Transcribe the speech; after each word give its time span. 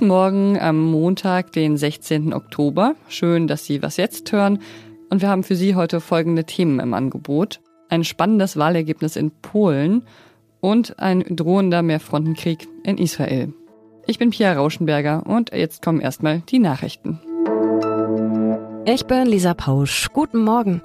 Guten 0.00 0.06
Morgen 0.08 0.58
am 0.58 0.80
Montag, 0.80 1.52
den 1.52 1.76
16. 1.76 2.32
Oktober. 2.32 2.94
Schön, 3.08 3.46
dass 3.46 3.64
Sie 3.64 3.82
was 3.82 3.96
jetzt 3.96 4.32
hören. 4.32 4.60
Und 5.10 5.20
wir 5.20 5.28
haben 5.28 5.42
für 5.42 5.56
Sie 5.56 5.74
heute 5.74 6.00
folgende 6.00 6.44
Themen 6.44 6.80
im 6.80 6.94
Angebot. 6.94 7.60
Ein 7.88 8.04
spannendes 8.04 8.56
Wahlergebnis 8.56 9.16
in 9.16 9.30
Polen 9.30 10.04
und 10.60 10.98
ein 10.98 11.24
drohender 11.28 11.82
Mehrfrontenkrieg 11.82 12.66
in 12.82 12.98
Israel. 12.98 13.52
Ich 14.06 14.18
bin 14.18 14.30
Pia 14.30 14.52
Rauschenberger 14.54 15.26
und 15.26 15.52
jetzt 15.52 15.82
kommen 15.82 16.00
erstmal 16.00 16.40
die 16.48 16.60
Nachrichten. 16.60 17.20
Ich 18.86 19.06
bin 19.06 19.26
Lisa 19.26 19.54
Pausch. 19.54 20.08
Guten 20.12 20.38
Morgen. 20.38 20.82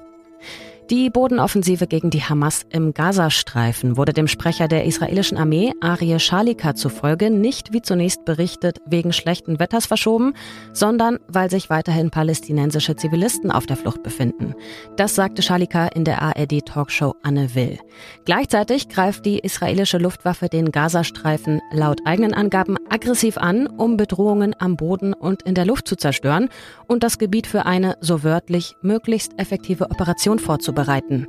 Die 0.92 1.10
Bodenoffensive 1.10 1.88
gegen 1.88 2.12
die 2.12 2.22
Hamas 2.22 2.64
im 2.70 2.94
Gazastreifen 2.94 3.98
wurde 3.98 4.14
dem 4.14 4.28
Sprecher 4.28 4.68
der 4.68 4.86
israelischen 4.86 5.36
Armee, 5.36 5.74
Arie 5.82 6.20
Shalika, 6.20 6.76
zufolge 6.76 7.32
nicht, 7.32 7.74
wie 7.74 7.82
zunächst 7.82 8.24
berichtet, 8.24 8.82
wegen 8.86 9.12
schlechten 9.12 9.58
Wetters 9.58 9.88
verschoben, 9.88 10.36
sondern 10.74 11.18
weil 11.28 11.50
sich 11.50 11.72
weiterhin 11.72 12.12
palästinensische 12.12 12.96
Zivilisten 12.96 13.50
auf 13.50 13.66
der 13.66 13.78
Flucht 13.78 14.04
befinden. 14.04 14.54
Das 14.96 15.16
sagte 15.16 15.42
Shalika 15.42 15.88
in 15.88 16.04
der 16.04 16.22
ARD-Talkshow 16.22 17.16
Anne 17.24 17.56
Will. 17.56 17.80
Gleichzeitig 18.26 18.88
greift 18.88 19.26
die 19.26 19.40
israelische 19.40 19.98
Luftwaffe 19.98 20.50
den 20.50 20.72
Gazastreifen 20.72 21.62
laut 21.72 22.02
eigenen 22.06 22.36
Angaben 22.36 22.78
aggressiv 22.92 23.40
an, 23.40 23.66
um 23.66 23.98
Bedrohungen 23.98 24.56
am 24.60 24.76
Boden 24.76 25.16
und 25.16 25.42
in 25.42 25.56
der 25.56 25.66
Luft 25.66 25.88
zu 25.88 25.96
zerstören 25.96 26.50
und 26.86 27.02
das 27.02 27.18
Gebiet 27.18 27.48
für 27.48 27.66
eine, 27.66 27.98
so 28.02 28.24
wörtlich, 28.24 28.76
möglichst 28.84 29.40
effektive 29.40 29.90
Operation 29.90 30.38
vorzubereiten 30.38 30.75
vorzubereiten. 30.76 31.28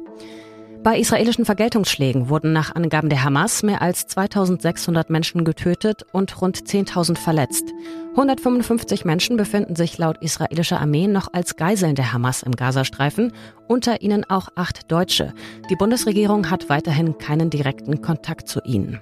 Bei 0.82 0.98
israelischen 0.98 1.44
Vergeltungsschlägen 1.44 2.28
wurden 2.28 2.52
nach 2.52 2.76
Angaben 2.76 3.08
der 3.08 3.24
Hamas 3.24 3.64
mehr 3.64 3.82
als 3.82 4.06
2600 4.06 5.10
Menschen 5.10 5.44
getötet 5.44 6.04
und 6.12 6.40
rund 6.40 6.58
10.000 6.58 7.18
verletzt. 7.18 7.72
155 8.10 9.04
Menschen 9.04 9.36
befinden 9.36 9.74
sich 9.74 9.98
laut 9.98 10.18
israelischer 10.22 10.80
Armee 10.80 11.08
noch 11.08 11.32
als 11.32 11.56
Geiseln 11.56 11.96
der 11.96 12.12
Hamas 12.12 12.44
im 12.44 12.52
Gazastreifen, 12.52 13.32
unter 13.66 14.00
ihnen 14.00 14.24
auch 14.30 14.48
acht 14.54 14.92
Deutsche. 14.92 15.32
Die 15.70 15.76
Bundesregierung 15.76 16.50
hat 16.50 16.68
weiterhin 16.68 17.18
keinen 17.18 17.50
direkten 17.50 18.00
Kontakt 18.00 18.48
zu 18.48 18.60
ihnen. 18.62 19.00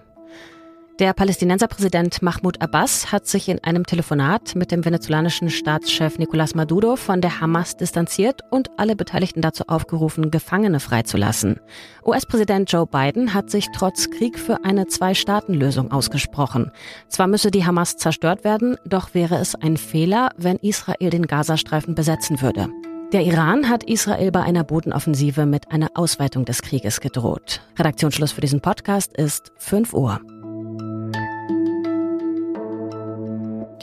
Der 1.01 1.13
Palästinenserpräsident 1.13 2.23
Mahmoud 2.23 2.63
Abbas 2.63 3.11
hat 3.11 3.27
sich 3.27 3.49
in 3.49 3.59
einem 3.65 3.85
Telefonat 3.85 4.55
mit 4.55 4.71
dem 4.71 4.85
venezolanischen 4.85 5.51
Staatschef 5.51 6.19
Nicolás 6.19 6.55
Maduro 6.57 6.95
von 6.95 7.21
der 7.21 7.41
Hamas 7.41 7.77
distanziert 7.77 8.43
und 8.53 8.71
alle 8.77 8.95
Beteiligten 8.95 9.41
dazu 9.41 9.65
aufgerufen, 9.67 10.31
Gefangene 10.31 10.79
freizulassen. 10.79 11.59
US-Präsident 12.07 12.71
Joe 12.71 12.87
Biden 12.87 13.35
hat 13.35 13.51
sich 13.51 13.67
trotz 13.75 14.09
Krieg 14.09 14.39
für 14.39 14.65
eine 14.65 14.87
Zwei-Staaten-Lösung 14.87 15.91
ausgesprochen. 15.91 16.71
Zwar 17.09 17.27
müsse 17.27 17.51
die 17.51 17.67
Hamas 17.67 17.97
zerstört 17.97 18.45
werden, 18.45 18.77
doch 18.87 19.15
wäre 19.15 19.39
es 19.39 19.57
ein 19.57 19.77
Fehler, 19.77 20.31
wenn 20.37 20.59
Israel 20.59 21.11
den 21.11 21.27
Gazastreifen 21.27 21.97
besetzen 21.97 22.41
würde. 22.41 22.69
Der 23.13 23.23
Iran 23.23 23.69
hat 23.69 23.83
Israel 23.83 24.31
bei 24.31 24.43
einer 24.43 24.63
Bodenoffensive 24.63 25.45
mit 25.45 25.73
einer 25.73 25.91
Ausweitung 25.95 26.45
des 26.45 26.63
Krieges 26.63 27.01
gedroht. 27.01 27.63
Redaktionsschluss 27.77 28.31
für 28.31 28.41
diesen 28.41 28.61
Podcast 28.61 29.13
ist 29.17 29.51
5 29.59 29.93
Uhr. 29.93 30.21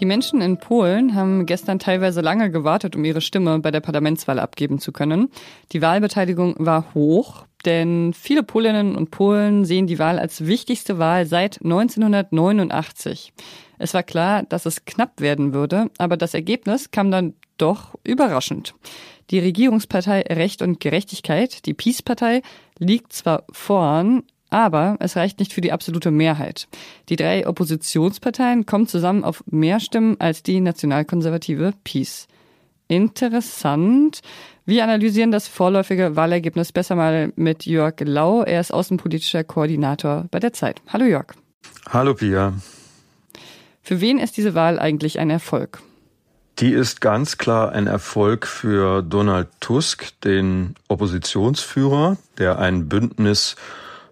Die 0.02 0.08
Menschen 0.08 0.42
in 0.42 0.58
Polen 0.58 1.14
haben 1.14 1.46
gestern 1.46 1.78
teilweise 1.78 2.22
lange 2.22 2.50
gewartet, 2.50 2.96
um 2.96 3.06
ihre 3.06 3.22
Stimme 3.22 3.60
bei 3.60 3.70
der 3.70 3.82
Parlamentswahl 3.82 4.40
abgeben 4.40 4.80
zu 4.80 4.92
können. 4.92 5.30
Die 5.74 5.82
Wahlbeteiligung 5.84 6.56
war 6.58 6.96
hoch, 6.96 7.46
denn 7.66 8.12
viele 8.16 8.42
Polinnen 8.42 8.96
und 8.96 9.12
Polen 9.12 9.64
sehen 9.64 9.86
die 9.86 10.00
Wahl 10.00 10.18
als 10.18 10.48
wichtigste 10.48 10.98
Wahl 10.98 11.28
seit 11.28 11.62
1989. 11.64 13.32
Es 13.78 13.94
war 13.94 14.02
klar, 14.02 14.42
dass 14.42 14.66
es 14.66 14.86
knapp 14.86 15.22
werden 15.22 15.54
würde, 15.54 15.92
aber 16.00 16.18
das 16.18 16.34
Ergebnis 16.34 16.90
kam 16.90 17.12
dann 17.12 17.36
doch 17.58 17.94
überraschend. 18.04 18.74
Die 19.30 19.38
Regierungspartei 19.38 20.22
Recht 20.22 20.64
und 20.64 20.80
Gerechtigkeit, 20.80 21.68
die 21.68 21.76
Peace-Partei, 21.76 22.42
liegt 22.80 23.14
zwar 23.14 23.44
vorn, 23.52 24.24
aber 24.52 24.98
es 25.00 25.16
reicht 25.16 25.40
nicht 25.40 25.54
für 25.54 25.62
die 25.62 25.72
absolute 25.72 26.12
Mehrheit. 26.12 26.68
Die 27.10 27.16
drei 27.16 27.48
Oppositionsparteien 27.48 28.68
kommen 28.68 28.86
zusammen 28.86 29.24
auf 29.24 29.44
mehr 29.48 29.80
Stimmen 29.80 30.18
als 30.20 30.44
die 30.44 30.60
nationalkonservative 30.60 31.74
Peace. 31.84 32.28
Interessant. 32.88 34.20
Wir 34.66 34.84
analysieren 34.84 35.32
das 35.32 35.48
vorläufige 35.48 36.18
Wahlergebnis 36.18 36.74
besser 36.74 36.96
mal 36.96 37.32
mit 37.38 37.66
Jörg 37.66 37.96
Lau. 38.02 38.44
Er 38.44 38.60
ist 38.60 38.74
außenpolitischer 38.74 39.46
Koordinator 39.46 40.26
bei 40.30 40.40
der 40.40 40.54
Zeit. 40.54 40.82
Hallo 40.90 41.06
Jörg. 41.06 41.28
Hallo 41.90 42.14
Pia. 42.14 42.54
Für 43.82 44.02
wen 44.02 44.20
ist 44.20 44.36
diese 44.36 44.54
Wahl 44.54 44.78
eigentlich 44.78 45.20
ein 45.20 45.30
Erfolg? 45.30 45.82
Die 46.60 46.74
ist 46.74 47.00
ganz 47.00 47.38
klar 47.38 47.72
ein 47.72 47.88
Erfolg 47.88 48.46
für 48.46 49.02
Donald 49.02 49.48
Tusk, 49.62 50.10
den 50.22 50.76
Oppositionsführer, 50.90 52.18
der 52.38 52.60
ein 52.60 52.90
Bündnis 52.90 53.56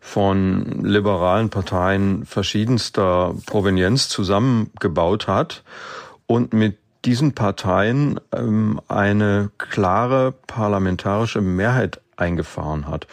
von 0.02 0.84
liberalen 0.84 1.50
Parteien 1.50 2.26
verschiedenster 2.26 3.36
Provenienz 3.46 4.10
zusammengebaut 4.10 5.28
hat 5.28 5.64
und 6.28 6.54
mit 6.54 6.78
diesen 7.06 7.34
Parteien 7.34 8.20
ähm, 8.36 8.82
eine 8.88 9.52
klare 9.58 10.34
parlamentarische 10.48 11.42
Mehrheit 11.42 12.02
eingefahren 12.18 12.88
hat. 12.88 13.08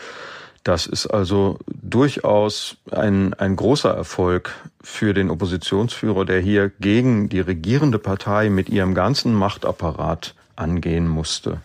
Das 0.64 0.88
ist 0.88 1.06
also 1.06 1.58
durchaus 1.68 2.76
ein, 2.90 3.34
ein 3.34 3.54
großer 3.54 3.94
Erfolg 3.94 4.52
für 4.82 5.14
den 5.14 5.30
Oppositionsführer, 5.30 6.24
der 6.24 6.40
hier 6.40 6.70
gegen 6.80 7.28
die 7.28 7.38
regierende 7.38 8.00
Partei 8.00 8.50
mit 8.50 8.68
ihrem 8.68 8.94
ganzen 8.94 9.32
Machtapparat 9.32 10.34
angehen 10.56 11.06
musste. 11.06 11.60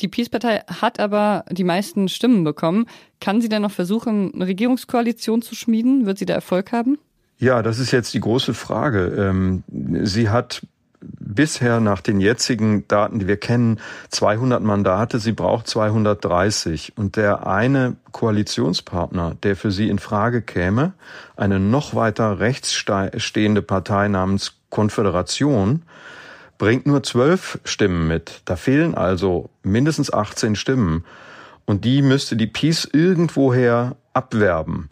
Die 0.00 0.08
Peace-Partei 0.08 0.62
hat 0.80 0.98
aber 0.98 1.44
die 1.50 1.64
meisten 1.64 2.08
Stimmen 2.08 2.44
bekommen. 2.44 2.86
Kann 3.20 3.40
sie 3.40 3.48
denn 3.48 3.62
noch 3.62 3.70
versuchen, 3.70 4.32
eine 4.34 4.46
Regierungskoalition 4.46 5.42
zu 5.42 5.54
schmieden? 5.54 6.06
Wird 6.06 6.18
sie 6.18 6.26
da 6.26 6.34
Erfolg 6.34 6.72
haben? 6.72 6.98
Ja, 7.38 7.62
das 7.62 7.78
ist 7.78 7.90
jetzt 7.90 8.12
die 8.14 8.20
große 8.20 8.54
Frage. 8.54 9.06
Ähm, 9.18 9.62
sie 10.02 10.28
hat 10.28 10.62
bisher 11.00 11.80
nach 11.80 12.00
den 12.00 12.20
jetzigen 12.20 12.86
Daten, 12.88 13.18
die 13.18 13.26
wir 13.26 13.38
kennen, 13.38 13.80
200 14.10 14.62
Mandate. 14.62 15.18
Sie 15.18 15.32
braucht 15.32 15.66
230. 15.66 16.94
Und 16.96 17.16
der 17.16 17.46
eine 17.46 17.96
Koalitionspartner, 18.12 19.36
der 19.42 19.56
für 19.56 19.70
sie 19.70 19.88
in 19.88 19.98
Frage 19.98 20.42
käme, 20.42 20.92
eine 21.36 21.58
noch 21.58 21.94
weiter 21.94 22.40
rechts 22.40 22.72
stehende 22.72 23.62
Partei 23.62 24.08
namens 24.08 24.56
Konföderation, 24.68 25.82
bringt 26.60 26.86
nur 26.86 27.02
zwölf 27.02 27.58
Stimmen 27.64 28.06
mit. 28.06 28.42
Da 28.44 28.54
fehlen 28.54 28.94
also 28.94 29.48
mindestens 29.62 30.12
18 30.12 30.56
Stimmen. 30.56 31.04
Und 31.64 31.86
die 31.86 32.02
müsste 32.02 32.36
die 32.36 32.46
Peace 32.46 32.84
irgendwoher 32.92 33.96
abwerben. 34.12 34.90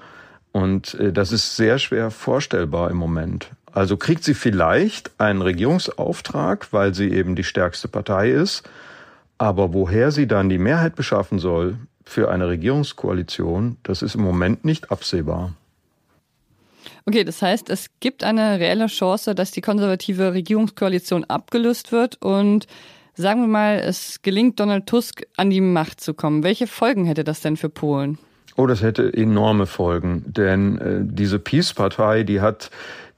Und 0.50 0.94
äh, 0.94 1.12
das 1.12 1.30
ist 1.30 1.56
sehr 1.56 1.78
schwer 1.78 2.10
vorstellbar 2.10 2.90
im 2.90 2.96
Moment. 2.96 3.50
Also 3.70 3.98
kriegt 3.98 4.24
sie 4.24 4.32
vielleicht 4.32 5.20
einen 5.20 5.42
Regierungsauftrag, 5.42 6.72
weil 6.72 6.94
sie 6.94 7.10
eben 7.12 7.36
die 7.36 7.44
stärkste 7.44 7.86
Partei 7.86 8.30
ist. 8.30 8.62
Aber 9.36 9.74
woher 9.74 10.10
sie 10.10 10.26
dann 10.26 10.48
die 10.48 10.56
Mehrheit 10.56 10.96
beschaffen 10.96 11.38
soll 11.38 11.76
für 12.02 12.30
eine 12.30 12.48
Regierungskoalition, 12.48 13.76
das 13.82 14.00
ist 14.00 14.14
im 14.14 14.22
Moment 14.22 14.64
nicht 14.64 14.90
absehbar. 14.90 15.52
Okay, 17.06 17.24
das 17.24 17.42
heißt, 17.42 17.70
es 17.70 17.88
gibt 18.00 18.24
eine 18.24 18.60
reelle 18.60 18.86
Chance, 18.86 19.34
dass 19.34 19.50
die 19.50 19.60
konservative 19.60 20.32
Regierungskoalition 20.34 21.24
abgelöst 21.24 21.92
wird 21.92 22.20
und 22.22 22.66
sagen 23.14 23.40
wir 23.40 23.48
mal, 23.48 23.78
es 23.78 24.22
gelingt 24.22 24.60
Donald 24.60 24.86
Tusk 24.86 25.26
an 25.36 25.50
die 25.50 25.60
Macht 25.60 26.00
zu 26.00 26.14
kommen. 26.14 26.42
Welche 26.42 26.66
Folgen 26.66 27.04
hätte 27.04 27.24
das 27.24 27.40
denn 27.40 27.56
für 27.56 27.68
Polen? 27.68 28.18
Oh, 28.56 28.66
das 28.66 28.82
hätte 28.82 29.12
enorme 29.12 29.66
Folgen, 29.66 30.24
denn 30.26 30.78
äh, 30.78 31.00
diese 31.02 31.38
Peace-Partei, 31.38 32.24
die 32.24 32.40
hat 32.40 32.70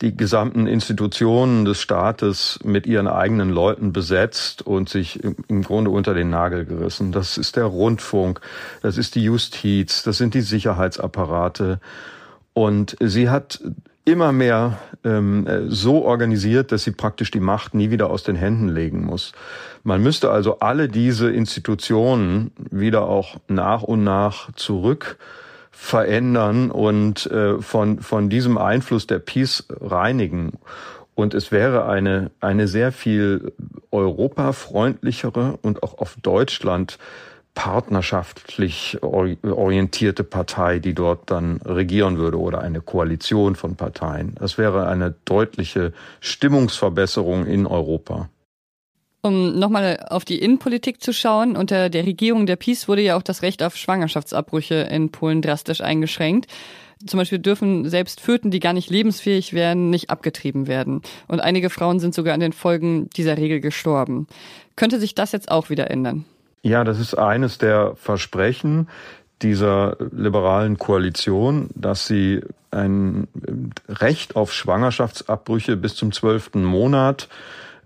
die 0.03 0.15
gesamten 0.15 0.67
Institutionen 0.67 1.65
des 1.65 1.81
Staates 1.81 2.59
mit 2.63 2.87
ihren 2.87 3.07
eigenen 3.07 3.51
Leuten 3.51 3.93
besetzt 3.93 4.61
und 4.61 4.89
sich 4.89 5.25
im, 5.25 5.37
im 5.49 5.63
Grunde 5.63 5.91
unter 5.91 6.13
den 6.13 6.29
Nagel 6.31 6.67
gerissen. 6.67 7.11
Das 7.11 7.39
ist 7.39 7.57
der 7.57 7.65
Rundfunk, 7.65 8.41
das 8.83 8.99
ist 8.99 9.15
die 9.15 9.25
Justiz, 9.25 10.03
das 10.03 10.19
sind 10.19 10.35
die 10.35 10.41
Sicherheitsapparate. 10.43 11.81
Und 12.61 12.95
sie 13.01 13.31
hat 13.31 13.59
immer 14.05 14.33
mehr 14.33 14.81
ähm, 15.03 15.47
so 15.69 16.05
organisiert, 16.05 16.73
dass 16.73 16.85
sie 16.85 16.91
praktisch 16.91 17.31
die 17.31 17.41
Macht 17.41 17.73
nie 17.73 17.91
wieder 17.91 18.11
aus 18.11 18.23
den 18.23 18.37
Händen 18.37 18.69
legen 18.69 19.03
muss. 19.03 19.33
Man 19.83 20.03
müsste 20.03 20.31
also 20.31 20.59
alle 20.59 20.89
diese 20.89 21.31
Institutionen 21.31 22.51
wieder 22.71 23.05
auch 23.05 23.39
nach 23.49 23.81
und 23.83 24.05
nach 24.05 24.53
zurück 24.57 25.17
verändern 25.71 26.71
und 26.71 27.25
äh, 27.31 27.63
von, 27.63 28.01
von 28.01 28.29
diesem 28.29 28.59
Einfluss 28.59 29.07
der 29.07 29.21
Peace 29.21 29.65
reinigen. 29.81 30.59
Und 31.15 31.33
es 31.33 31.53
wäre 31.53 31.87
eine, 31.87 32.31
eine 32.41 32.69
sehr 32.69 32.93
viel 32.93 33.55
europafreundlichere 33.91 35.59
und 35.63 35.83
auch 35.83 35.97
auf 35.97 36.19
Deutschland 36.21 36.99
partnerschaftlich 37.55 38.99
orientierte 39.03 40.25
Partei, 40.25 40.79
die 40.79 40.95
dort 40.95 41.31
dann 41.31 41.61
regieren 41.65 42.19
würde 42.19 42.39
oder 42.39 42.61
eine 42.61 42.81
Koalition 42.81 43.57
von 43.57 43.77
Parteien. 43.77 44.35
Das 44.39 44.57
wäre 44.57 44.87
eine 44.87 45.15
deutliche 45.25 45.93
Stimmungsverbesserung 46.21 47.47
in 47.47 47.67
Europa. 47.67 48.29
Um 49.23 49.59
nochmal 49.59 50.07
auf 50.09 50.25
die 50.25 50.39
Innenpolitik 50.39 51.03
zu 51.03 51.13
schauen, 51.13 51.55
unter 51.55 51.91
der 51.91 52.07
Regierung 52.07 52.47
der 52.47 52.57
PiS 52.57 52.89
wurde 52.89 53.03
ja 53.03 53.17
auch 53.17 53.23
das 53.23 53.43
Recht 53.43 53.63
auf 53.63 53.77
Schwangerschaftsabbrüche 53.77 54.77
in 54.77 55.11
Polen 55.11 55.43
drastisch 55.43 55.83
eingeschränkt. 55.83 56.47
Zum 57.07 57.19
Beispiel 57.19 57.39
dürfen 57.39 57.89
selbst 57.89 58.21
Föten, 58.21 58.51
die 58.51 58.61
gar 58.61 58.73
nicht 58.73 58.91
lebensfähig 58.91 59.53
werden, 59.53 59.91
nicht 59.91 60.11
abgetrieben 60.11 60.67
werden. 60.67 61.03
Und 61.29 61.41
einige 61.41 61.71
Frauen 61.71 61.99
sind 61.99 62.15
sogar 62.15 62.35
an 62.35 62.41
den 62.41 62.53
Folgen 62.53 63.11
dieser 63.11 63.37
Regel 63.37 63.61
gestorben. 63.61 64.27
Könnte 64.77 65.01
sich 65.01 65.15
das 65.15 65.33
jetzt 65.33 65.51
auch 65.51 65.69
wieder 65.69 65.91
ändern? 65.91 66.25
Ja, 66.63 66.85
das 66.85 66.99
ist 66.99 67.15
eines 67.17 67.59
der 67.59 67.95
Versprechen 67.97 68.89
dieser 69.43 69.97
liberalen 70.13 70.77
Koalition, 70.77 71.71
dass 71.75 72.07
sie 72.07 72.43
ein 72.71 73.27
Recht 73.89 74.37
auf 74.37 74.53
Schwangerschaftsabbrüche 74.53 75.77
bis 75.77 75.95
zum 75.97 76.13
zwölften 76.13 76.63
Monat 76.63 77.29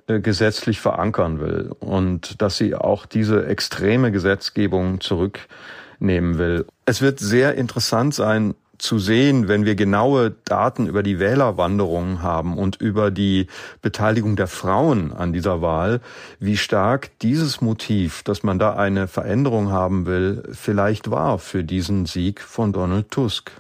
äh, 0.07 0.21
gesetzlich 0.21 0.81
verankern 0.81 1.41
will 1.41 1.71
und 1.79 2.43
dass 2.43 2.57
sie 2.57 2.75
auch 2.75 3.07
diese 3.07 3.47
extreme 3.47 4.13
Gesetzgebung 4.13 5.01
zurücknehmen 5.01 6.39
will. 6.39 6.67
Es 6.85 7.01
wird 7.01 7.21
sehr 7.21 7.55
interessant 7.55 8.15
sein, 8.15 8.55
zu 8.79 8.99
sehen, 8.99 9.49
wenn 9.49 9.65
wir 9.65 9.75
genaue 9.75 10.35
Daten 10.45 10.87
über 10.87 11.03
die 11.03 11.19
Wählerwanderungen 11.19 12.23
haben 12.23 12.59
und 12.59 12.77
über 12.81 13.11
die 13.11 13.47
Beteiligung 13.83 14.37
der 14.37 14.47
Frauen 14.47 15.13
an 15.13 15.33
dieser 15.33 15.63
Wahl, 15.63 16.01
wie 16.41 16.57
stark 16.57 17.11
dieses 17.21 17.61
Motiv, 17.61 18.23
dass 18.23 18.43
man 18.43 18.59
da 18.59 18.75
eine 18.75 19.09
Veränderung 19.09 19.71
haben 19.71 20.07
will, 20.07 20.43
vielleicht 20.53 21.11
war 21.11 21.39
für 21.39 21.65
diesen 21.65 22.07
Sieg 22.07 22.41
von 22.41 22.73
Donald 22.73 23.11
Tusk. 23.11 23.53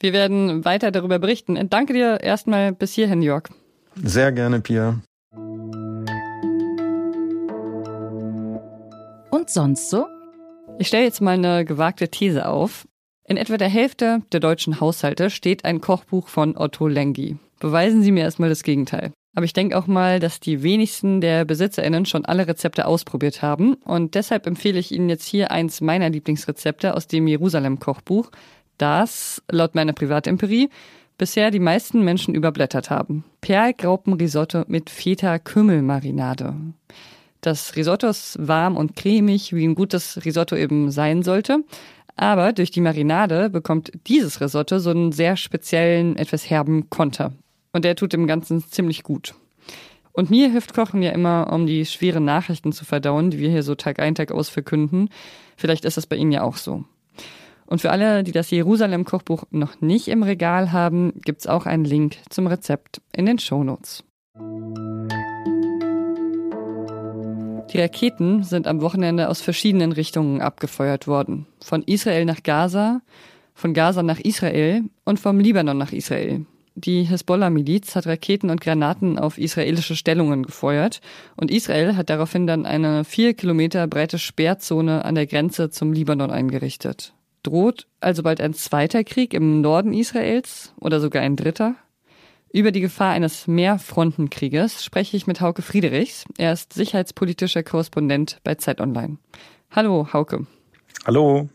Wir 0.00 0.12
werden 0.12 0.64
weiter 0.64 0.90
darüber 0.90 1.18
berichten. 1.18 1.58
Danke 1.68 1.92
dir 1.92 2.20
erstmal 2.20 2.72
bis 2.72 2.92
hierhin, 2.92 3.22
Jörg. 3.22 3.44
Sehr 4.02 4.32
gerne, 4.32 4.60
Pia. 4.60 5.00
Und 9.30 9.50
sonst 9.50 9.90
so? 9.90 10.06
Ich 10.78 10.88
stelle 10.88 11.04
jetzt 11.04 11.20
mal 11.20 11.34
eine 11.34 11.64
gewagte 11.64 12.08
These 12.08 12.46
auf. 12.46 12.87
In 13.28 13.36
etwa 13.36 13.58
der 13.58 13.68
Hälfte 13.68 14.22
der 14.32 14.40
deutschen 14.40 14.80
Haushalte 14.80 15.28
steht 15.28 15.66
ein 15.66 15.82
Kochbuch 15.82 16.28
von 16.28 16.56
Otto 16.56 16.88
Lengi. 16.88 17.36
Beweisen 17.60 18.02
Sie 18.02 18.10
mir 18.10 18.22
erstmal 18.22 18.48
das 18.48 18.62
Gegenteil. 18.62 19.12
Aber 19.36 19.44
ich 19.44 19.52
denke 19.52 19.76
auch 19.76 19.86
mal, 19.86 20.18
dass 20.18 20.40
die 20.40 20.62
wenigsten 20.62 21.20
der 21.20 21.44
BesitzerInnen 21.44 22.06
schon 22.06 22.24
alle 22.24 22.48
Rezepte 22.48 22.86
ausprobiert 22.86 23.42
haben. 23.42 23.74
Und 23.84 24.14
deshalb 24.14 24.46
empfehle 24.46 24.78
ich 24.78 24.92
Ihnen 24.92 25.10
jetzt 25.10 25.26
hier 25.26 25.50
eins 25.50 25.82
meiner 25.82 26.08
Lieblingsrezepte 26.08 26.94
aus 26.94 27.06
dem 27.06 27.28
Jerusalem-Kochbuch, 27.28 28.30
das, 28.78 29.42
laut 29.50 29.74
meiner 29.74 29.92
Privatempirie, 29.92 30.70
bisher 31.18 31.50
die 31.50 31.60
meisten 31.60 32.02
Menschen 32.02 32.34
überblättert 32.34 32.88
haben. 32.88 33.24
Perlgraupenrisotto 33.42 34.64
mit 34.68 34.88
Feta-Kümmel-Marinade. 34.88 36.54
Das 37.42 37.76
Risotto 37.76 38.08
ist 38.08 38.36
warm 38.40 38.76
und 38.76 38.96
cremig, 38.96 39.52
wie 39.52 39.66
ein 39.66 39.74
gutes 39.74 40.24
Risotto 40.24 40.56
eben 40.56 40.90
sein 40.90 41.22
sollte. 41.22 41.62
Aber 42.20 42.52
durch 42.52 42.72
die 42.72 42.80
Marinade 42.80 43.48
bekommt 43.48 43.92
dieses 44.08 44.40
Risotto 44.40 44.80
so 44.80 44.90
einen 44.90 45.12
sehr 45.12 45.36
speziellen, 45.36 46.16
etwas 46.16 46.50
herben 46.50 46.90
Konter. 46.90 47.32
Und 47.72 47.84
der 47.84 47.94
tut 47.94 48.12
dem 48.12 48.26
Ganzen 48.26 48.62
ziemlich 48.64 49.04
gut. 49.04 49.34
Und 50.10 50.28
mir 50.28 50.50
hilft 50.50 50.74
Kochen 50.74 51.00
ja 51.00 51.12
immer, 51.12 51.52
um 51.52 51.66
die 51.66 51.86
schweren 51.86 52.24
Nachrichten 52.24 52.72
zu 52.72 52.84
verdauen, 52.84 53.30
die 53.30 53.38
wir 53.38 53.50
hier 53.50 53.62
so 53.62 53.76
Tag 53.76 54.00
ein, 54.00 54.16
Tag 54.16 54.32
aus 54.32 54.48
verkünden. 54.48 55.10
Vielleicht 55.56 55.84
ist 55.84 55.96
das 55.96 56.08
bei 56.08 56.16
Ihnen 56.16 56.32
ja 56.32 56.42
auch 56.42 56.56
so. 56.56 56.82
Und 57.66 57.80
für 57.80 57.92
alle, 57.92 58.24
die 58.24 58.32
das 58.32 58.50
Jerusalem-Kochbuch 58.50 59.44
noch 59.52 59.80
nicht 59.80 60.08
im 60.08 60.24
Regal 60.24 60.72
haben, 60.72 61.12
gibt's 61.24 61.46
auch 61.46 61.66
einen 61.66 61.84
Link 61.84 62.16
zum 62.30 62.48
Rezept 62.48 63.00
in 63.12 63.26
den 63.26 63.38
Shownotes. 63.38 64.02
Die 67.72 67.80
Raketen 67.80 68.44
sind 68.44 68.66
am 68.66 68.80
Wochenende 68.80 69.28
aus 69.28 69.42
verschiedenen 69.42 69.92
Richtungen 69.92 70.40
abgefeuert 70.40 71.06
worden. 71.06 71.46
Von 71.62 71.82
Israel 71.82 72.24
nach 72.24 72.42
Gaza, 72.42 73.02
von 73.54 73.74
Gaza 73.74 74.02
nach 74.02 74.20
Israel 74.20 74.84
und 75.04 75.20
vom 75.20 75.38
Libanon 75.38 75.76
nach 75.76 75.92
Israel. 75.92 76.46
Die 76.76 77.02
Hezbollah-Miliz 77.02 77.96
hat 77.96 78.06
Raketen 78.06 78.50
und 78.50 78.60
Granaten 78.60 79.18
auf 79.18 79.36
israelische 79.36 79.96
Stellungen 79.96 80.44
gefeuert 80.44 81.00
und 81.36 81.50
Israel 81.50 81.96
hat 81.96 82.08
daraufhin 82.08 82.46
dann 82.46 82.66
eine 82.66 83.04
vier 83.04 83.34
Kilometer 83.34 83.86
breite 83.88 84.18
Sperrzone 84.18 85.04
an 85.04 85.16
der 85.16 85.26
Grenze 85.26 85.70
zum 85.70 85.92
Libanon 85.92 86.30
eingerichtet. 86.30 87.14
Droht 87.42 87.88
also 88.00 88.22
bald 88.22 88.40
ein 88.40 88.54
zweiter 88.54 89.02
Krieg 89.02 89.34
im 89.34 89.60
Norden 89.60 89.92
Israels 89.92 90.72
oder 90.80 91.00
sogar 91.00 91.22
ein 91.22 91.34
dritter? 91.34 91.74
Über 92.50 92.72
die 92.72 92.80
Gefahr 92.80 93.12
eines 93.12 93.46
Mehrfrontenkrieges 93.46 94.82
spreche 94.82 95.18
ich 95.18 95.26
mit 95.26 95.42
Hauke 95.42 95.60
Friedrichs. 95.60 96.24
Er 96.38 96.54
ist 96.54 96.72
sicherheitspolitischer 96.72 97.62
Korrespondent 97.62 98.38
bei 98.42 98.54
Zeit 98.54 98.80
Online. 98.80 99.18
Hallo, 99.70 100.08
Hauke. 100.14 100.46
Hallo. 101.04 101.50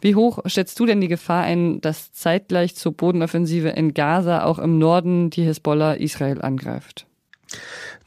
Wie 0.00 0.14
hoch 0.14 0.38
schätzt 0.46 0.80
du 0.80 0.86
denn 0.86 1.02
die 1.02 1.08
Gefahr 1.08 1.42
ein, 1.42 1.82
dass 1.82 2.12
zeitgleich 2.12 2.76
zur 2.76 2.92
Bodenoffensive 2.92 3.68
in 3.68 3.92
Gaza 3.92 4.44
auch 4.44 4.58
im 4.58 4.78
Norden 4.78 5.28
die 5.28 5.42
Hisbollah 5.42 5.94
Israel 5.94 6.40
angreift? 6.40 7.06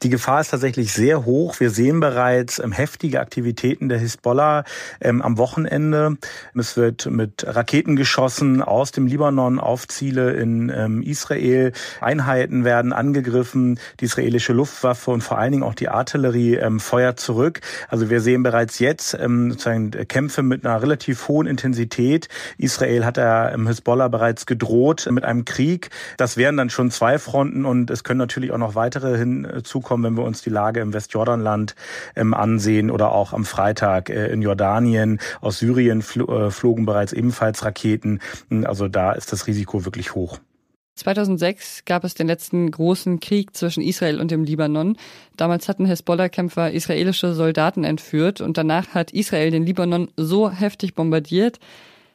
Die 0.04 0.10
Gefahr 0.10 0.42
ist 0.42 0.50
tatsächlich 0.50 0.94
sehr 0.94 1.26
hoch. 1.26 1.60
Wir 1.60 1.70
sehen 1.70 2.00
bereits 2.00 2.58
ähm, 2.58 2.72
heftige 2.72 3.20
Aktivitäten 3.20 3.88
der 3.88 4.00
Hisbollah 4.00 4.64
ähm, 5.00 5.22
am 5.22 5.38
Wochenende. 5.38 6.18
Es 6.56 6.76
wird 6.76 7.06
mit 7.06 7.46
Raketen 7.46 7.96
geschossen 7.96 8.64
aus 8.64 8.92
dem 8.92 9.06
Libanon 9.06 9.60
auf 9.60 9.88
Ziele 9.88 10.32
in 10.32 10.72
ähm, 10.76 11.04
Israel. 11.04 11.72
Einheiten 12.00 12.64
werden 12.64 12.94
angegriffen. 12.94 13.80
Die 14.00 14.06
israelische 14.06 14.54
Luftwaffe 14.54 15.12
und 15.12 15.22
vor 15.22 15.38
allen 15.38 15.52
Dingen 15.52 15.64
auch 15.64 15.76
die 15.76 15.90
Artillerie 15.90 16.60
feuert 16.80 17.20
zurück. 17.20 17.62
Also 17.88 18.10
wir 18.10 18.22
sehen 18.22 18.42
bereits 18.42 18.80
jetzt 18.80 19.12
sozusagen 19.12 19.92
Kämpfe 19.92 20.42
mit 20.42 20.66
einer 20.66 20.82
relativ 20.82 21.28
hohen 21.28 21.48
Intensität. 21.48 22.28
Israel 22.58 23.06
hat 23.06 23.18
im 23.54 23.68
Hisbollah 23.68 24.08
bereits 24.08 24.46
gedroht 24.46 25.08
mit 25.12 25.24
einem 25.24 25.46
Krieg. 25.46 25.90
Das 26.18 26.38
wären 26.38 26.58
dann 26.58 26.70
schon 26.70 26.92
zwei 26.92 27.20
Fronten 27.20 27.66
und 27.66 27.92
es 27.92 28.04
können 28.04 28.20
natürlich 28.20 28.52
auch 28.52 28.58
noch 28.58 28.76
weitere 28.76 29.18
hinzukommen 29.18 29.91
kommen, 29.92 30.06
wenn 30.06 30.16
wir 30.16 30.24
uns 30.24 30.42
die 30.42 30.50
Lage 30.50 30.80
im 30.80 30.94
Westjordanland 30.94 31.76
ähm, 32.16 32.34
ansehen 32.34 32.92
oder 32.92 33.12
auch 33.12 33.34
am 33.34 33.44
Freitag 33.44 34.10
äh, 34.10 34.28
in 34.28 34.42
Jordanien. 34.42 35.20
Aus 35.42 35.60
Syrien 35.60 36.00
äh, 36.00 36.50
flogen 36.50 36.86
bereits 36.86 37.12
ebenfalls 37.12 37.66
Raketen. 37.66 38.22
Also 38.64 38.88
da 38.88 39.12
ist 39.12 39.34
das 39.34 39.48
Risiko 39.48 39.84
wirklich 39.84 40.16
hoch. 40.16 40.40
2006 40.96 41.84
gab 41.84 42.06
es 42.06 42.14
den 42.14 42.28
letzten 42.28 42.72
großen 42.72 43.20
Krieg 43.20 43.54
zwischen 43.54 43.84
Israel 43.84 44.22
und 44.22 44.32
dem 44.32 44.46
Libanon. 44.46 44.96
Damals 45.36 45.68
hatten 45.68 45.86
Hezbollah-Kämpfer 45.86 46.72
israelische 46.72 47.34
Soldaten 47.34 47.84
entführt 47.84 48.40
und 48.40 48.58
danach 48.58 48.94
hat 48.94 49.12
Israel 49.12 49.52
den 49.52 49.66
Libanon 49.66 50.10
so 50.16 50.50
heftig 50.50 50.96
bombardiert, 50.96 51.60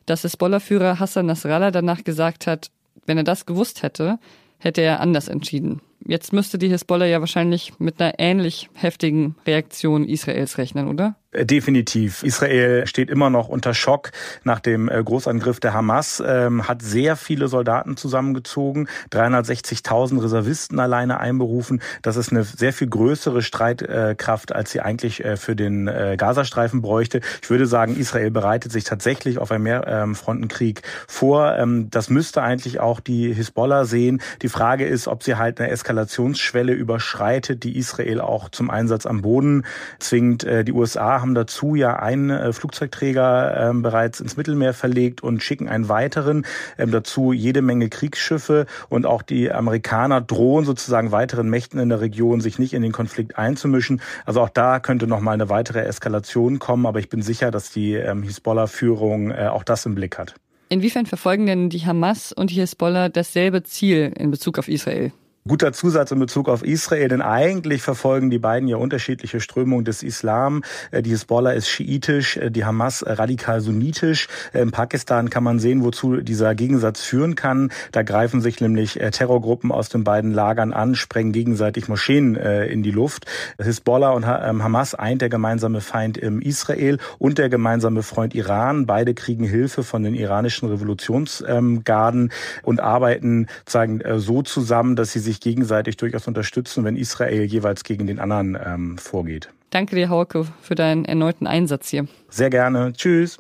dass 0.07 0.25
Hezbollah-Führer 0.25 0.99
Hassan 0.99 1.27
Nasrallah 1.27 1.73
danach 1.73 2.05
gesagt 2.05 2.47
hat, 2.47 2.71
wenn 3.05 3.19
er 3.19 3.25
das 3.25 3.45
gewusst 3.45 3.83
hätte, 3.83 4.19
hätte 4.61 4.81
er 4.81 5.01
anders 5.01 5.29
entschieden. 5.29 5.83
Jetzt 6.09 6.33
müsste 6.33 6.57
die 6.59 6.69
Hisbollah 6.69 7.07
ja 7.07 7.21
wahrscheinlich 7.21 7.73
mit 7.79 8.01
einer 8.01 8.15
ähnlich 8.19 8.71
heftigen 8.75 9.35
Reaktion 9.47 10.05
Israels 10.05 10.57
rechnen, 10.59 10.89
oder? 10.89 11.17
Äh, 11.37 11.47
definitiv. 11.47 12.23
Israel 12.23 12.87
steht 12.87 13.11
immer 13.11 13.31
noch 13.31 13.49
unter 13.49 13.75
Schock 13.75 14.11
nach 14.45 14.61
dem 14.61 14.89
äh, 14.89 15.03
Großangriff 15.03 15.61
der 15.61 15.75
Hamas, 15.75 16.23
ähm, 16.25 16.67
hat 16.67 16.83
sehr 16.83 17.17
viele 17.17 17.49
Soldaten 17.49 17.97
zusammengezogen, 17.97 18.89
360.000 19.13 20.23
Reservisten 20.23 20.81
alleine 20.81 21.21
einberufen. 21.21 21.83
Das 22.03 22.17
ist 22.17 22.33
eine 22.33 22.45
sehr 22.45 22.73
viel 22.73 22.89
größere 22.89 23.43
Streitkraft, 23.43 24.55
als 24.55 24.71
sie 24.71 24.81
eigentlich 24.81 25.25
äh, 25.25 25.37
für 25.37 25.55
den 25.55 25.87
Gazastreifen 25.87 26.83
bräuchte. 26.83 27.21
Ich 27.43 27.51
würde 27.51 27.67
sagen, 27.67 27.97
Israel 27.97 28.31
bereitet 28.31 28.73
sich 28.73 28.85
tatsächlich 28.85 29.39
auf 29.39 29.51
einen 29.51 29.65
Mehrfrontenkrieg 29.65 30.83
vor. 31.07 31.57
Ähm, 31.57 31.89
das 31.91 32.09
müsste 32.09 32.43
eigentlich 32.43 32.81
auch 32.81 33.01
die 33.01 33.33
Hisbollah 33.33 33.85
sehen. 33.85 34.21
Die 34.43 34.49
Frage 34.49 34.87
ist, 34.87 35.09
ob 35.09 35.23
sie 35.23 35.37
halt 35.37 35.61
eine 35.61 35.71
Eskalationsschwelle 35.71 36.73
überschreitet, 36.73 37.65
die 37.65 37.77
Israel 37.77 38.21
auch 38.21 38.49
zum 38.49 38.71
Einsatz 38.71 39.07
am 39.07 39.23
Boden 39.23 39.65
zwingt. 39.99 40.47
Die 40.47 40.73
USA 40.73 41.21
haben 41.27 41.35
dazu 41.35 41.75
ja 41.75 41.97
einen 41.97 42.31
äh, 42.31 42.53
Flugzeugträger 42.53 43.71
ähm, 43.71 43.83
bereits 43.83 44.21
ins 44.21 44.37
Mittelmeer 44.37 44.73
verlegt 44.75 45.25
und 45.25 45.43
schicken 45.43 45.69
einen 45.69 45.89
weiteren. 45.89 46.47
Ähm, 46.79 46.93
dazu 46.93 47.33
jede 47.33 47.63
Menge 47.63 47.89
Kriegsschiffe 47.89 48.67
und 48.89 49.07
auch 49.07 49.23
die 49.23 49.51
Amerikaner 49.51 50.21
drohen 50.21 50.65
sozusagen 50.65 51.11
weiteren 51.11 51.51
Mächten 51.51 51.81
in 51.81 51.89
der 51.89 52.01
Region, 52.01 52.41
sich 52.41 52.61
nicht 52.61 52.75
in 52.75 52.83
den 52.83 52.93
Konflikt 52.93 53.39
einzumischen. 53.39 54.01
Also 54.25 54.41
auch 54.41 54.51
da 54.51 54.79
könnte 54.79 55.09
noch 55.09 55.21
mal 55.21 55.33
eine 55.33 55.49
weitere 55.49 55.81
Eskalation 55.81 56.61
kommen, 56.61 56.87
aber 56.87 57.01
ich 57.01 57.09
bin 57.09 57.23
sicher, 57.23 57.51
dass 57.51 57.73
die 57.73 57.95
ähm, 57.95 58.23
Hisbollah-Führung 58.23 59.33
äh, 59.33 59.49
auch 59.49 59.65
das 59.65 59.85
im 59.85 59.97
Blick 59.97 60.19
hat. 60.19 60.37
Inwiefern 60.69 61.07
verfolgen 61.07 61.47
denn 61.47 61.71
die 61.71 61.87
Hamas 61.87 62.33
und 62.33 62.51
die 62.51 62.61
Hisbollah 62.61 63.09
dasselbe 63.09 63.65
Ziel 63.65 64.13
in 64.17 64.31
Bezug 64.31 64.61
auf 64.61 64.69
Israel? 64.69 65.13
Guter 65.49 65.73
Zusatz 65.73 66.11
in 66.11 66.19
Bezug 66.19 66.49
auf 66.49 66.65
Israel, 66.65 67.07
denn 67.07 67.23
eigentlich 67.23 67.81
verfolgen 67.81 68.31
die 68.31 68.39
beiden 68.41 68.69
ja 68.69 68.79
unterschiedliche 68.79 69.39
Strömungen 69.39 69.85
des 69.85 70.03
Islam. 70.03 70.65
Äh, 70.91 71.03
die 71.03 71.11
Hisbollah 71.11 71.53
ist 71.53 71.69
schiitisch, 71.69 72.37
äh, 72.37 72.51
die 72.51 72.65
Hamas 72.65 73.05
radikal 73.07 73.61
sunnitisch. 73.61 74.27
Äh, 74.53 74.63
in 74.63 74.73
Pakistan 74.73 75.31
kann 75.31 75.45
man 75.45 75.61
sehen, 75.61 75.85
wozu 75.85 76.17
dieser 76.17 76.57
Gegensatz 76.57 77.03
führen 77.03 77.37
kann. 77.37 77.71
Da 77.93 78.03
greifen 78.03 78.41
sich 78.41 78.61
nämlich 78.61 78.95
Terrorgruppen 79.13 79.71
aus 79.71 79.89
den 79.89 80.03
beiden 80.03 80.33
Lagern 80.33 80.73
an, 80.73 80.97
sprengen 80.97 81.31
gegenseitig 81.31 81.89
Moscheen 81.89 82.35
in 82.35 82.83
die 82.83 82.91
Luft. 82.91 83.27
Hisbollah 83.59 84.11
und 84.11 84.25
ähm, 84.25 84.65
Hamas 84.65 84.95
eint 84.95 85.23
der 85.23 85.29
gemeinsame 85.29 85.81
Feind 85.81 86.19
im 86.19 86.41
Israel 86.41 86.99
und 87.19 87.39
der 87.39 87.49
gemeinsame 87.49 88.03
Freund 88.03 88.35
Iran. 88.35 88.87
Beide 88.87 89.15
kriegen 89.15 89.45
Hilfe 89.45 89.83
von 89.83 90.03
den 90.03 90.15
iranischen 90.15 90.69
Revolutionsgarden 90.69 92.33
und 92.63 92.81
arbeiten 92.81 93.47
sagen 93.69 94.01
so 94.17 94.43
zusammen, 94.43 94.97
dass 94.97 95.13
sie 95.13 95.21
sich 95.21 95.36
sich 95.37 95.41
gegenseitig 95.41 95.97
durchaus 95.97 96.27
unterstützen, 96.27 96.85
wenn 96.85 96.97
Israel 96.97 97.43
jeweils 97.45 97.85
gegen 97.85 98.07
den 98.07 98.19
anderen 98.19 98.59
ähm, 98.63 98.99
vorgeht. 98.99 99.51
Danke 99.71 99.97
dir, 99.97 100.09
Hauke, 100.09 100.47
für 100.61 100.75
deinen 100.75 101.05
erneuten 101.05 101.47
Einsatz 101.47 101.89
hier. 101.89 102.07
Sehr 102.29 102.51
gerne. 102.51 102.93
Tschüss. 102.95 103.39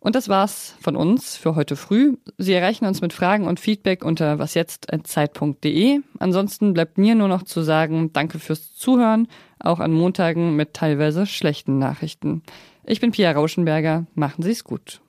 Und 0.00 0.16
das 0.16 0.28
war's 0.28 0.74
von 0.80 0.96
uns 0.96 1.36
für 1.36 1.54
heute 1.54 1.76
früh. 1.76 2.16
Sie 2.36 2.52
erreichen 2.52 2.86
uns 2.86 3.00
mit 3.00 3.12
Fragen 3.12 3.46
und 3.46 3.60
Feedback 3.60 4.04
unter 4.04 4.40
wasjetzt.zeit.de. 4.40 6.00
Ansonsten 6.18 6.74
bleibt 6.74 6.98
mir 6.98 7.14
nur 7.14 7.28
noch 7.28 7.44
zu 7.44 7.62
sagen, 7.62 8.12
danke 8.12 8.40
fürs 8.40 8.74
Zuhören, 8.74 9.28
auch 9.60 9.78
an 9.78 9.92
Montagen 9.92 10.56
mit 10.56 10.74
teilweise 10.74 11.24
schlechten 11.24 11.78
Nachrichten. 11.78 12.42
Ich 12.84 13.00
bin 13.00 13.12
Pia 13.12 13.30
Rauschenberger. 13.30 14.06
Machen 14.14 14.42
Sie's 14.42 14.64
gut. 14.64 15.00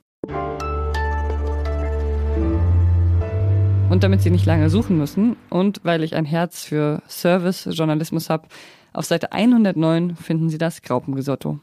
Und 3.94 4.02
damit 4.02 4.22
Sie 4.22 4.30
nicht 4.30 4.44
lange 4.44 4.70
suchen 4.70 4.98
müssen 4.98 5.36
und 5.50 5.78
weil 5.84 6.02
ich 6.02 6.16
ein 6.16 6.24
Herz 6.24 6.64
für 6.64 7.00
Service-Journalismus 7.08 8.28
habe, 8.28 8.48
auf 8.92 9.04
Seite 9.04 9.30
109 9.30 10.16
finden 10.16 10.48
Sie 10.48 10.58
das 10.58 10.82
Graupenrisotto. 10.82 11.60